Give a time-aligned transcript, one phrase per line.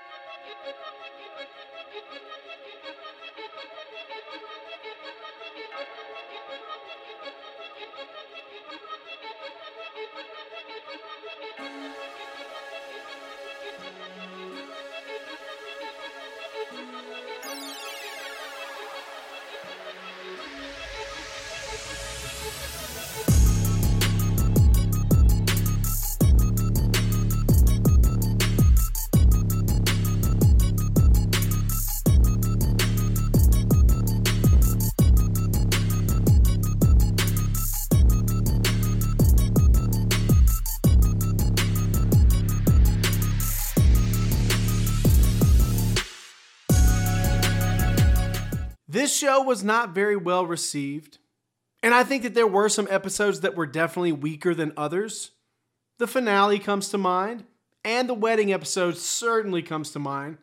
[0.00, 0.06] Thank
[6.08, 6.17] you.
[48.98, 51.18] This show was not very well received,
[51.84, 55.30] and I think that there were some episodes that were definitely weaker than others.
[55.98, 57.44] The finale comes to mind,
[57.84, 60.38] and the wedding episode certainly comes to mind.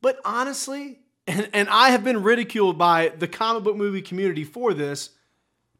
[0.00, 4.72] But honestly, and, and I have been ridiculed by the comic book movie community for
[4.72, 5.10] this,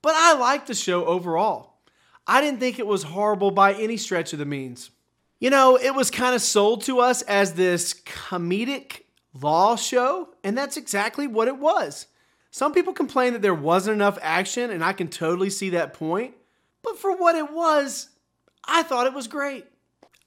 [0.02, 1.78] but I liked the show overall.
[2.26, 4.90] I didn't think it was horrible by any stretch of the means.
[5.40, 9.04] You know, it was kind of sold to us as this comedic
[9.40, 12.06] law show, and that's exactly what it was.
[12.50, 16.34] Some people complain that there wasn't enough action, and I can totally see that point.
[16.82, 18.10] But for what it was,
[18.64, 19.66] I thought it was great.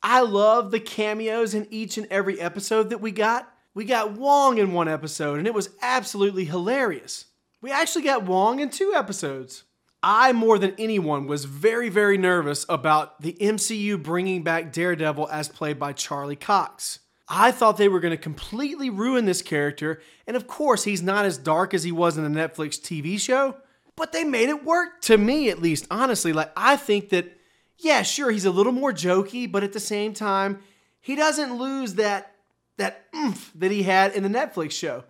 [0.02, 3.52] I love the cameos in each and every episode that we got.
[3.74, 7.26] We got Wong in one episode, and it was absolutely hilarious.
[7.62, 9.64] We actually got Wong in two episodes.
[10.02, 15.50] I, more than anyone, was very, very nervous about the MCU bringing back Daredevil as
[15.50, 17.00] played by Charlie Cox.
[17.28, 21.26] I thought they were going to completely ruin this character, and of course, he's not
[21.26, 23.58] as dark as he was in the Netflix TV show,
[23.96, 26.34] but they made it work to me at least, honestly.
[26.34, 27.38] Like, I think that,
[27.80, 30.60] yeah, sure, he's a little more jokey, but at the same time,
[31.02, 32.32] he doesn't lose that
[32.78, 35.06] that oomph that he had in the Netflix show.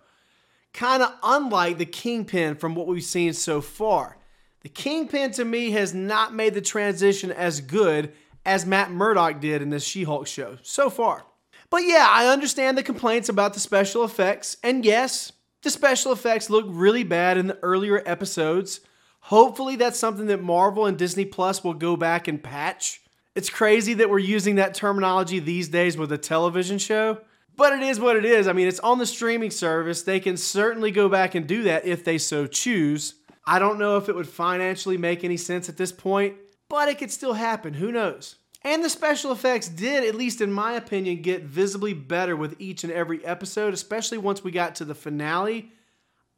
[0.72, 4.18] Kind of unlike the Kingpin from what we've seen so far.
[4.60, 8.12] The Kingpin to me has not made the transition as good
[8.44, 11.24] as Matt Murdock did in this She Hulk show so far.
[11.70, 14.56] But yeah, I understand the complaints about the special effects.
[14.62, 15.32] And yes,
[15.62, 18.80] the special effects look really bad in the earlier episodes.
[19.20, 23.00] Hopefully, that's something that Marvel and Disney Plus will go back and patch.
[23.34, 27.18] It's crazy that we're using that terminology these days with a television show,
[27.56, 28.46] but it is what it is.
[28.46, 30.02] I mean, it's on the streaming service.
[30.02, 33.14] They can certainly go back and do that if they so choose.
[33.44, 36.36] I don't know if it would financially make any sense at this point,
[36.68, 37.74] but it could still happen.
[37.74, 38.36] Who knows?
[38.66, 42.82] And the special effects did, at least in my opinion, get visibly better with each
[42.82, 45.70] and every episode, especially once we got to the finale.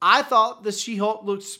[0.02, 1.58] I thought the She Hulk looks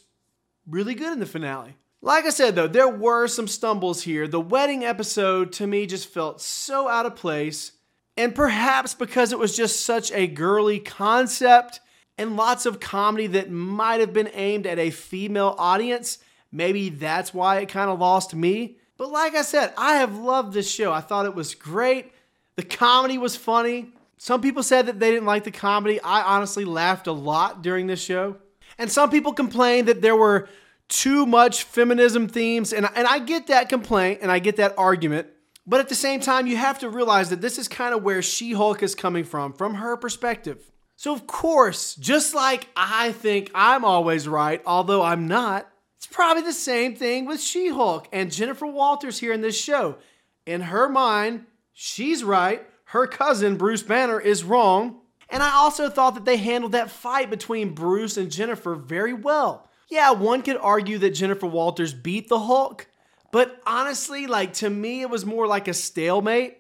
[0.67, 1.75] really good in the finale.
[2.03, 4.29] Like I said, though, there were some stumbles here.
[4.29, 7.73] The wedding episode to me just felt so out of place.
[8.19, 11.81] And perhaps because it was just such a girly concept
[12.19, 16.19] and lots of comedy that might have been aimed at a female audience,
[16.53, 18.77] maybe that's why it kind of lost me.
[18.99, 20.93] But like I said, I have loved this show.
[20.93, 22.13] I thought it was great.
[22.57, 23.93] The comedy was funny.
[24.19, 26.01] Some people said that they didn't like the comedy.
[26.01, 28.37] I honestly laughed a lot during this show.
[28.77, 30.49] And some people complained that there were
[30.89, 32.73] too much feminism themes.
[32.73, 35.29] And, and I get that complaint and I get that argument.
[35.67, 38.23] But at the same time, you have to realize that this is kind of where
[38.23, 40.71] She Hulk is coming from, from her perspective.
[40.97, 46.45] So, of course, just like I think I'm always right, although I'm not, it's probably
[46.45, 49.97] the same thing with She Hulk and Jennifer Walters here in this show.
[50.47, 52.65] In her mind, she's right.
[52.85, 55.01] Her cousin, Bruce Banner, is wrong.
[55.29, 59.69] And I also thought that they handled that fight between Bruce and Jennifer very well.
[59.91, 62.87] Yeah, one could argue that Jennifer Walters beat the Hulk,
[63.33, 66.59] but honestly, like to me, it was more like a stalemate.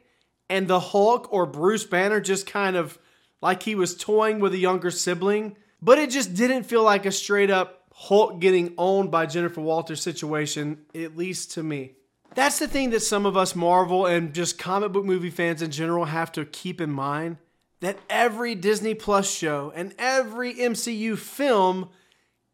[0.50, 2.98] And the Hulk or Bruce Banner just kind of
[3.40, 5.56] like he was toying with a younger sibling.
[5.80, 10.00] But it just didn't feel like a straight up Hulk getting owned by Jennifer Walters
[10.00, 11.96] situation, at least to me.
[12.36, 15.72] That's the thing that some of us Marvel and just comic book movie fans in
[15.72, 17.38] general have to keep in mind
[17.80, 21.88] that every Disney Plus show and every MCU film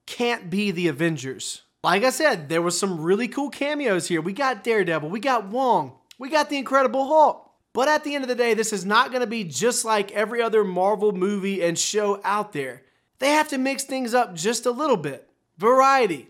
[0.06, 1.62] can't be the Avengers.
[1.82, 4.23] Like I said, there was some really cool cameos here.
[4.23, 7.50] We got Daredevil, we got Wong, we got the Incredible Hulk.
[7.75, 10.11] But at the end of the day, this is not going to be just like
[10.12, 12.82] every other Marvel movie and show out there.
[13.19, 15.29] They have to mix things up just a little bit
[15.59, 16.29] variety.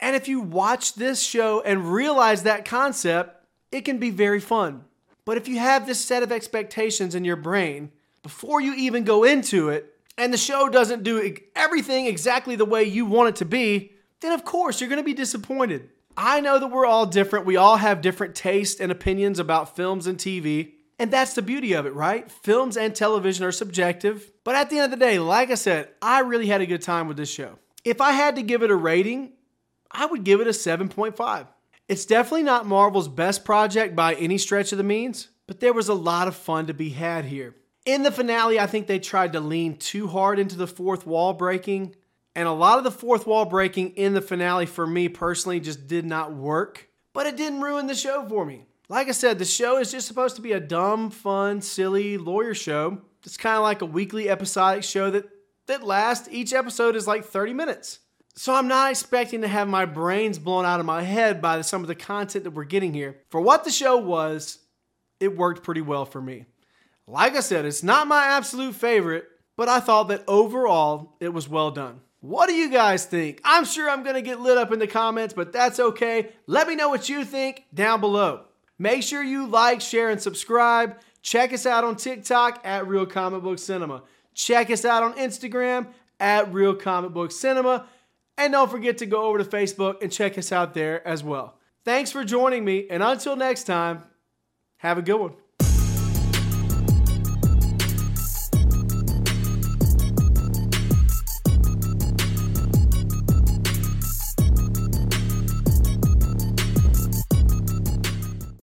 [0.00, 4.84] And if you watch this show and realize that concept, it can be very fun.
[5.24, 7.92] But if you have this set of expectations in your brain
[8.22, 9.88] before you even go into it,
[10.18, 14.32] and the show doesn't do everything exactly the way you want it to be, then
[14.32, 15.88] of course you're going to be disappointed.
[16.16, 17.46] I know that we're all different.
[17.46, 20.72] We all have different tastes and opinions about films and TV.
[20.98, 22.30] And that's the beauty of it, right?
[22.30, 24.30] Films and television are subjective.
[24.44, 26.82] But at the end of the day, like I said, I really had a good
[26.82, 27.58] time with this show.
[27.84, 29.32] If I had to give it a rating,
[29.90, 31.46] I would give it a 7.5.
[31.88, 35.88] It's definitely not Marvel's best project by any stretch of the means, but there was
[35.88, 37.56] a lot of fun to be had here.
[37.84, 41.32] In the finale, I think they tried to lean too hard into the fourth wall
[41.32, 41.96] breaking,
[42.36, 45.88] and a lot of the fourth wall breaking in the finale for me personally just
[45.88, 48.64] did not work, but it didn't ruin the show for me.
[48.88, 52.54] Like I said, the show is just supposed to be a dumb, fun, silly lawyer
[52.54, 53.02] show.
[53.24, 55.28] It's kind of like a weekly episodic show that
[55.66, 58.00] that last Each episode is like 30 minutes.
[58.34, 61.82] So I'm not expecting to have my brains blown out of my head by some
[61.82, 63.20] of the content that we're getting here.
[63.30, 64.58] For what the show was,
[65.20, 66.46] it worked pretty well for me.
[67.06, 69.26] Like I said, it's not my absolute favorite,
[69.56, 72.00] but I thought that overall it was well done.
[72.20, 73.40] What do you guys think?
[73.44, 76.30] I'm sure I'm going to get lit up in the comments, but that's okay.
[76.46, 78.44] Let me know what you think down below.
[78.78, 80.96] Make sure you like, share, and subscribe.
[81.20, 84.02] Check us out on TikTok at Real Comic Book Cinema.
[84.34, 85.88] Check us out on Instagram
[86.18, 87.86] at Real Comic Book Cinema.
[88.38, 91.58] And don't forget to go over to Facebook and check us out there as well.
[91.84, 94.04] Thanks for joining me, and until next time,
[94.78, 95.32] have a good one.